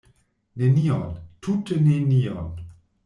[0.61, 1.05] Nenion,
[1.47, 2.49] tute nenion!